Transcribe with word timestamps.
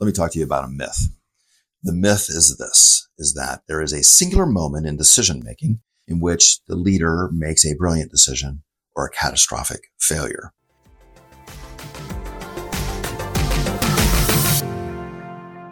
let 0.00 0.06
me 0.06 0.12
talk 0.12 0.32
to 0.32 0.38
you 0.38 0.44
about 0.44 0.64
a 0.64 0.68
myth. 0.68 1.08
The 1.82 1.92
myth 1.92 2.26
is 2.28 2.56
this, 2.58 3.08
is 3.16 3.34
that 3.34 3.62
there 3.68 3.80
is 3.80 3.92
a 3.92 4.02
singular 4.02 4.46
moment 4.46 4.86
in 4.86 4.96
decision 4.96 5.42
making 5.44 5.80
in 6.08 6.20
which 6.20 6.64
the 6.64 6.74
leader 6.74 7.30
makes 7.32 7.64
a 7.64 7.76
brilliant 7.76 8.10
decision 8.10 8.62
or 8.96 9.06
a 9.06 9.10
catastrophic 9.10 9.92
failure. 9.98 10.52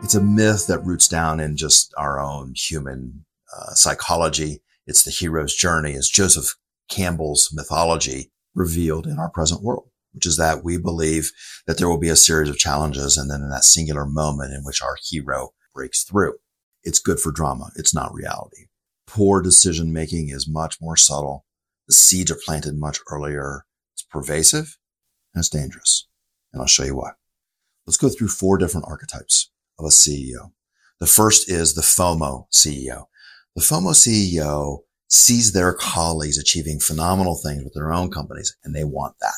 It's 0.03 0.15
a 0.15 0.23
myth 0.23 0.67
that 0.69 0.83
roots 0.85 1.09
down 1.09 1.41
in 1.41 1.57
just 1.57 1.93
our 1.97 2.21
own 2.21 2.55
human 2.57 3.25
uh, 3.57 3.73
psychology. 3.75 4.63
It's 4.87 5.03
the 5.03 5.11
hero's 5.11 5.55
journey. 5.55 5.93
It's 5.93 6.09
Joseph 6.09 6.57
Campbell's 6.89 7.51
mythology 7.53 8.31
revealed 8.55 9.07
in 9.07 9.19
our 9.19 9.31
present 9.31 9.63
world 9.63 9.92
which 10.13 10.27
is 10.27 10.37
that 10.37 10.65
we 10.65 10.77
believe 10.77 11.33
that 11.67 11.79
there 11.79 11.89
will 11.89 11.99
be 11.99 12.09
a 12.09 12.17
series 12.17 12.49
of 12.49 12.59
challenges 12.59 13.17
and 13.17 13.31
then 13.31 13.41
in 13.41 13.51
that 13.51 13.65
singular 13.65 14.07
moment 14.07 14.53
in 14.53 14.63
which 14.63 14.83
our 14.83 14.97
hero 15.03 15.51
breaks 15.75 16.05
through. 16.05 16.35
It's 16.85 16.99
good 16.99 17.21
for 17.21 17.33
drama. 17.33 17.71
It's 17.77 17.95
not 17.95 18.13
reality. 18.13 18.67
Poor 19.07 19.43
decision 19.43 19.93
making 19.93 20.29
is 20.31 20.49
much 20.49 20.81
more 20.81 20.97
subtle. 20.97 21.45
The 21.87 21.95
seeds 21.95 22.31
are 22.31 22.39
planted 22.45 22.79
much 22.79 22.99
earlier. 23.11 23.65
It's 23.95 24.03
pervasive 24.03 24.79
and 25.35 25.41
it's 25.41 25.49
dangerous. 25.49 26.07
And 26.53 26.61
I'll 26.61 26.69
show 26.69 26.85
you 26.85 26.97
why. 26.97 27.13
Let's 27.87 27.97
go 27.97 28.09
through 28.09 28.29
four 28.29 28.59
different 28.59 28.87
archetypes 28.89 29.51
of 29.79 29.85
a 29.85 29.89
CEO. 29.89 30.53
The 31.01 31.07
first 31.07 31.51
is 31.51 31.75
the 31.75 31.83
FOMO 31.83 32.47
CEO. 32.53 33.07
The 33.57 33.63
FOMO 33.63 33.93
CEO 33.93 34.81
sees 35.09 35.53
their 35.53 35.75
colleagues 35.75 36.39
achieving 36.39 36.79
phenomenal 36.79 37.37
things 37.37 37.65
with 37.65 37.75
their 37.75 37.93
own 37.93 38.11
companies 38.11 38.57
and 38.65 38.75
they 38.75 38.85
want 38.85 39.17
that. 39.21 39.35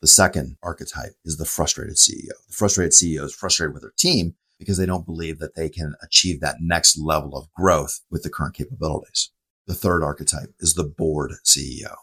The 0.00 0.06
second 0.06 0.56
archetype 0.62 1.14
is 1.24 1.36
the 1.36 1.44
frustrated 1.44 1.96
CEO. 1.96 2.32
The 2.48 2.52
frustrated 2.52 2.92
CEO 2.92 3.24
is 3.24 3.34
frustrated 3.34 3.72
with 3.72 3.82
their 3.82 3.94
team 3.96 4.34
because 4.58 4.76
they 4.76 4.86
don't 4.86 5.06
believe 5.06 5.38
that 5.38 5.54
they 5.54 5.68
can 5.68 5.94
achieve 6.02 6.40
that 6.40 6.56
next 6.60 6.98
level 6.98 7.36
of 7.36 7.52
growth 7.52 8.00
with 8.10 8.22
the 8.22 8.30
current 8.30 8.54
capabilities. 8.54 9.30
The 9.66 9.74
third 9.74 10.02
archetype 10.02 10.54
is 10.60 10.74
the 10.74 10.84
bored 10.84 11.32
CEO. 11.44 11.94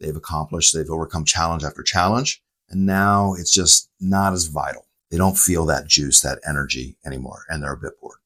They've 0.00 0.16
accomplished, 0.16 0.74
they've 0.74 0.90
overcome 0.90 1.24
challenge 1.24 1.64
after 1.64 1.82
challenge, 1.82 2.42
and 2.68 2.86
now 2.86 3.34
it's 3.34 3.52
just 3.52 3.90
not 4.00 4.32
as 4.32 4.46
vital. 4.46 4.86
They 5.10 5.16
don't 5.16 5.38
feel 5.38 5.64
that 5.66 5.88
juice, 5.88 6.20
that 6.20 6.40
energy 6.46 6.96
anymore, 7.04 7.44
and 7.48 7.62
they're 7.62 7.72
a 7.72 7.78
bit 7.78 8.00
bored. 8.00 8.18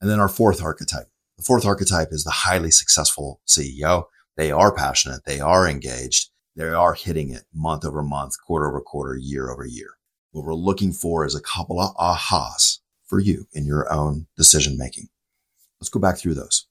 And 0.00 0.08
then 0.08 0.20
our 0.20 0.28
fourth 0.28 0.62
archetype. 0.62 1.08
The 1.36 1.44
fourth 1.44 1.66
archetype 1.66 2.08
is 2.12 2.24
the 2.24 2.30
highly 2.30 2.70
successful 2.70 3.40
CEO. 3.46 4.04
They 4.36 4.50
are 4.50 4.72
passionate. 4.72 5.24
They 5.24 5.40
are 5.40 5.68
engaged 5.68 6.30
they 6.58 6.68
are 6.70 6.94
hitting 6.94 7.30
it 7.30 7.44
month 7.54 7.84
over 7.84 8.02
month, 8.02 8.34
quarter 8.44 8.68
over 8.68 8.80
quarter, 8.80 9.16
year 9.16 9.48
over 9.48 9.64
year. 9.64 9.90
What 10.32 10.44
we're 10.44 10.54
looking 10.54 10.92
for 10.92 11.24
is 11.24 11.36
a 11.36 11.40
couple 11.40 11.80
of 11.80 11.94
ahas 11.94 12.80
for 13.06 13.20
you 13.20 13.46
in 13.52 13.64
your 13.64 13.90
own 13.92 14.26
decision 14.36 14.76
making. 14.76 15.06
Let's 15.80 15.88
go 15.88 16.00
back 16.00 16.18
through 16.18 16.34
those. 16.34 16.66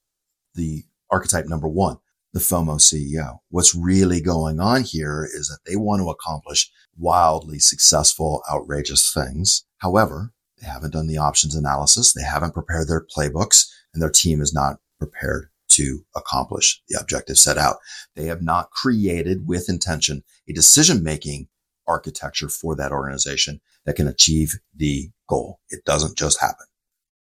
The 0.56 0.84
archetype 1.10 1.46
number 1.46 1.70
one, 1.70 2.00
the 2.34 2.42
FOMO 2.42 2.80
CEO. 2.80 3.40
What's 3.50 3.74
really 3.74 4.20
going 4.20 4.60
on 4.60 4.84
here 4.84 5.26
is 5.26 5.48
that 5.48 5.60
they 5.66 5.78
want 5.78 6.02
to 6.02 6.10
accomplish 6.10 6.70
wildly 6.98 7.58
successful, 7.58 8.44
outrageous 8.52 9.14
things. 9.14 9.66
However, 9.78 10.34
they 10.60 10.68
haven't 10.68 10.92
done 10.92 11.08
the 11.08 11.18
options 11.18 11.56
analysis. 11.56 12.12
They 12.12 12.24
haven't 12.24 12.54
prepared 12.54 12.90
their 12.90 13.06
playbooks 13.06 13.70
and 13.94 14.04
their 14.04 14.10
team 14.10 14.42
is 14.42 14.54
not 14.54 14.80
prepared 15.00 15.48
to 15.70 16.06
accomplish 16.16 16.82
the 16.88 17.00
objective 17.00 17.38
set 17.38 17.58
out. 17.58 17.78
They 18.16 18.26
have 18.26 18.42
not 18.42 18.72
created 18.72 19.48
with 19.48 19.70
intention 19.70 20.24
a 20.48 20.54
decision 20.54 21.04
making 21.04 21.48
architecture 21.88 22.50
for 22.50 22.76
that 22.76 22.92
organization 22.92 23.62
that 23.86 23.96
can 23.96 24.08
achieve 24.08 24.56
the 24.76 25.09
goal. 25.30 25.59
It 25.70 25.86
doesn't 25.86 26.18
just 26.18 26.40
happen. 26.40 26.66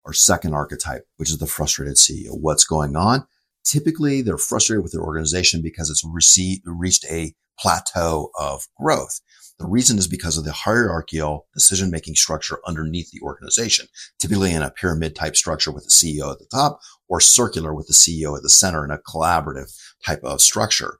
Our 0.04 0.12
second 0.12 0.54
archetype, 0.54 1.06
which 1.16 1.30
is 1.30 1.38
the 1.38 1.46
frustrated 1.46 1.96
CEO. 1.96 2.30
What's 2.30 2.64
going 2.64 2.96
on? 2.96 3.26
Typically, 3.64 4.22
they're 4.22 4.38
frustrated 4.38 4.82
with 4.82 4.92
their 4.92 5.02
organization 5.02 5.62
because 5.62 5.90
it's 5.90 6.04
received, 6.04 6.62
reached 6.64 7.04
a 7.06 7.34
plateau 7.58 8.30
of 8.38 8.66
growth. 8.80 9.20
The 9.58 9.66
reason 9.66 9.96
is 9.96 10.06
because 10.06 10.36
of 10.36 10.44
the 10.44 10.52
hierarchical 10.52 11.46
decision 11.54 11.90
making 11.90 12.16
structure 12.16 12.58
underneath 12.66 13.10
the 13.10 13.20
organization, 13.22 13.86
typically 14.18 14.52
in 14.52 14.62
a 14.62 14.70
pyramid 14.70 15.16
type 15.16 15.34
structure 15.34 15.72
with 15.72 15.84
the 15.84 15.90
CEO 15.90 16.30
at 16.30 16.38
the 16.38 16.46
top 16.50 16.80
or 17.08 17.20
circular 17.20 17.74
with 17.74 17.86
the 17.86 17.94
CEO 17.94 18.36
at 18.36 18.42
the 18.42 18.50
center 18.50 18.84
in 18.84 18.90
a 18.90 18.98
collaborative 18.98 19.74
type 20.04 20.22
of 20.22 20.42
structure. 20.42 20.98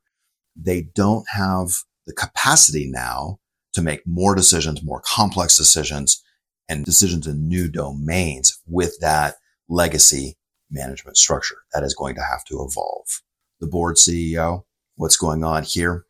They 0.55 0.83
don't 0.94 1.27
have 1.34 1.69
the 2.06 2.15
capacity 2.15 2.87
now 2.91 3.41
to 3.75 3.83
make 3.83 4.06
more 4.06 4.34
decisions, 4.34 4.83
more 4.83 5.03
complex 5.05 5.56
decisions 5.59 6.23
and 6.67 6.84
decisions 6.84 7.27
in 7.27 7.47
new 7.47 7.69
domains 7.69 8.59
with 8.67 8.99
that 9.00 9.34
legacy 9.69 10.38
management 10.71 11.19
structure 11.19 11.59
that 11.75 11.83
is 11.83 11.94
going 11.94 12.15
to 12.15 12.23
have 12.23 12.43
to 12.44 12.67
evolve. 12.67 13.21
The 13.61 13.67
bored 13.67 13.97
CEO, 13.97 14.62
what's 14.94 15.17
going 15.19 15.44
on 15.44 15.62
here? 15.62 16.06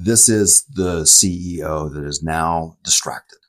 This 0.00 0.28
is 0.28 0.62
the 0.66 1.00
CEO 1.02 1.92
that 1.92 2.04
is 2.04 2.22
now 2.22 2.76
distracted. 2.84 3.40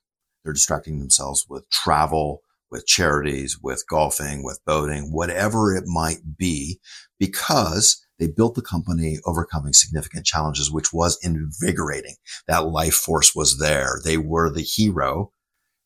They're 0.44 0.52
distracting 0.52 0.98
themselves 0.98 1.46
with 1.48 1.70
travel, 1.70 2.42
with 2.72 2.88
charities, 2.88 3.60
with 3.62 3.84
golfing, 3.88 4.44
with 4.44 4.60
boating, 4.66 5.14
whatever 5.14 5.76
it 5.76 5.84
might 5.86 6.38
be, 6.40 6.80
because 7.20 8.04
they 8.18 8.26
built 8.26 8.56
the 8.56 8.64
company 8.64 9.20
overcoming 9.28 9.74
significant 9.74 10.26
challenges, 10.26 10.72
which 10.72 10.92
was 10.92 11.20
invigorating. 11.22 12.16
That 12.48 12.66
life 12.66 12.96
force 12.96 13.36
was 13.36 13.60
there. 13.60 14.00
They 14.04 14.18
were 14.18 14.50
the 14.50 14.64
hero. 14.64 15.32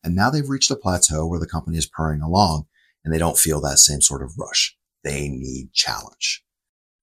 And 0.02 0.16
now 0.16 0.30
they've 0.30 0.48
reached 0.48 0.70
a 0.70 0.76
plateau 0.76 1.26
where 1.26 1.40
the 1.40 1.46
company 1.46 1.76
is 1.76 1.86
purring 1.86 2.22
along 2.22 2.64
and 3.04 3.12
they 3.12 3.18
don't 3.18 3.36
feel 3.36 3.60
that 3.60 3.80
same 3.80 4.00
sort 4.00 4.22
of 4.22 4.38
rush. 4.38 4.74
They 5.02 5.28
need 5.28 5.74
challenge. 5.74 6.42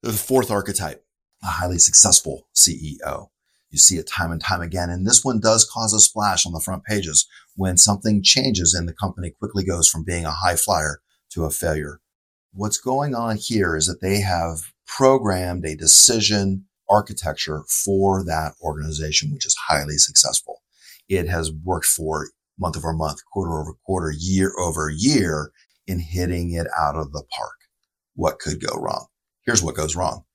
The 0.02 0.14
fourth 0.14 0.50
archetype, 0.50 1.06
a 1.44 1.48
highly 1.48 1.78
successful 1.78 2.48
CEO. 2.56 3.28
You 3.72 3.80
see 3.80 3.98
it 3.98 4.08
time 4.08 4.32
and 4.32 4.42
time 4.42 4.62
again. 4.62 4.90
And 4.90 5.08
this 5.08 5.24
one 5.24 5.40
does 5.40 5.70
cause 5.70 5.94
a 5.94 6.00
splash 6.00 6.46
on 6.46 6.54
the 6.54 6.60
front 6.60 6.84
pages 6.84 7.28
when 7.56 7.78
something 7.78 8.22
changes 8.22 8.74
and 8.74 8.88
the 8.88 8.94
company 8.94 9.32
quickly 9.32 9.64
goes 9.64 9.90
from 9.90 10.04
being 10.04 10.26
a 10.26 10.32
high 10.32 10.56
flyer 10.56 11.02
to 11.32 11.46
a 11.46 11.50
failure. 11.50 12.00
What's 12.54 12.78
going 12.78 13.16
on 13.16 13.38
here 13.38 13.76
is 13.78 13.88
that 13.88 14.02
they 14.02 14.20
have 14.20 14.74
programmed 14.86 15.66
a 15.66 15.76
decision 15.76 16.66
architecture 16.90 17.64
for 17.70 18.24
that 18.26 18.54
organization, 18.62 19.32
which 19.34 19.46
is 19.46 19.56
highly 19.56 19.98
successful. 19.98 20.62
It 21.08 21.30
has 21.30 21.52
worked 21.52 21.86
for 21.86 22.28
month 22.60 22.78
over 22.78 22.94
month, 22.94 23.22
quarter 23.32 23.60
over 23.60 23.74
quarter, 23.86 24.12
year 24.12 24.54
over 24.60 24.90
year 24.90 25.52
in 25.88 26.00
hitting 26.00 26.52
it 26.52 26.68
out 26.78 26.96
of 26.96 27.14
the 27.14 27.24
park. 27.36 27.56
What 28.16 28.40
could 28.40 28.66
go 28.66 28.76
wrong? 28.78 29.08
Here's 29.46 29.64
what 29.64 29.76
goes 29.76 29.96
wrong. 29.96 30.26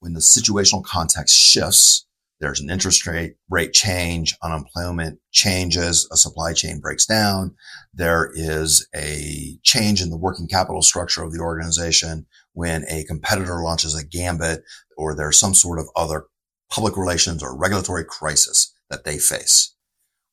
When 0.00 0.14
the 0.14 0.20
situational 0.20 0.84
context 0.84 1.36
shifts, 1.36 2.06
there's 2.40 2.60
an 2.60 2.70
interest 2.70 3.06
rate 3.06 3.34
rate 3.50 3.72
change, 3.72 4.36
unemployment 4.42 5.18
changes, 5.32 6.08
a 6.12 6.16
supply 6.16 6.52
chain 6.52 6.78
breaks 6.78 7.04
down. 7.04 7.54
There 7.92 8.30
is 8.34 8.88
a 8.94 9.58
change 9.64 10.00
in 10.00 10.10
the 10.10 10.16
working 10.16 10.46
capital 10.46 10.82
structure 10.82 11.22
of 11.22 11.32
the 11.32 11.40
organization 11.40 12.26
when 12.52 12.84
a 12.88 13.04
competitor 13.04 13.62
launches 13.62 13.94
a 13.94 14.06
gambit 14.06 14.62
or 14.96 15.14
there's 15.14 15.38
some 15.38 15.54
sort 15.54 15.80
of 15.80 15.88
other 15.96 16.26
public 16.70 16.96
relations 16.96 17.42
or 17.42 17.56
regulatory 17.56 18.04
crisis 18.04 18.72
that 18.88 19.04
they 19.04 19.18
face. 19.18 19.74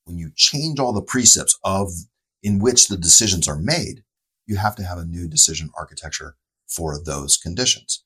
When 0.03 0.17
you 0.17 0.29
change 0.35 0.79
all 0.79 0.93
the 0.93 1.01
precepts 1.01 1.57
of 1.63 1.89
in 2.43 2.59
which 2.59 2.87
the 2.87 2.97
decisions 2.97 3.47
are 3.47 3.57
made, 3.57 4.03
you 4.45 4.57
have 4.57 4.75
to 4.75 4.83
have 4.83 4.99
a 4.99 5.05
new 5.05 5.27
decision 5.27 5.71
architecture 5.75 6.35
for 6.67 7.01
those 7.03 7.37
conditions. 7.37 8.03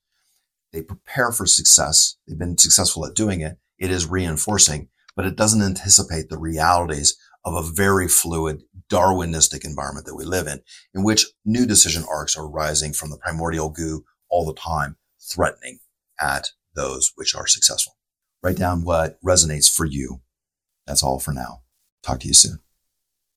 They 0.72 0.80
prepare 0.80 1.32
for 1.32 1.44
success. 1.44 2.16
They've 2.26 2.38
been 2.38 2.56
successful 2.56 3.04
at 3.04 3.14
doing 3.14 3.42
it 3.42 3.58
it 3.80 3.90
is 3.90 4.06
reinforcing, 4.06 4.88
but 5.16 5.24
it 5.26 5.36
doesn't 5.36 5.62
anticipate 5.62 6.28
the 6.28 6.38
realities 6.38 7.16
of 7.44 7.54
a 7.54 7.68
very 7.68 8.06
fluid 8.06 8.62
Darwinistic 8.88 9.64
environment 9.64 10.06
that 10.06 10.14
we 10.14 10.24
live 10.24 10.46
in, 10.46 10.60
in 10.94 11.02
which 11.02 11.26
new 11.44 11.66
decision 11.66 12.04
arcs 12.08 12.36
are 12.36 12.48
rising 12.48 12.92
from 12.92 13.10
the 13.10 13.16
primordial 13.16 13.70
goo 13.70 14.04
all 14.28 14.44
the 14.44 14.54
time, 14.54 14.96
threatening 15.20 15.80
at 16.20 16.50
those 16.74 17.12
which 17.16 17.34
are 17.34 17.46
successful. 17.46 17.96
Write 18.42 18.56
down 18.56 18.84
what 18.84 19.18
resonates 19.22 19.74
for 19.74 19.84
you. 19.84 20.20
That's 20.86 21.02
all 21.02 21.18
for 21.18 21.32
now. 21.32 21.62
Talk 22.02 22.20
to 22.20 22.28
you 22.28 22.34
soon. 22.34 22.60